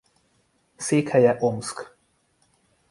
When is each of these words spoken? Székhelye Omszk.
Székhelye 0.75 1.35
Omszk. 1.39 1.97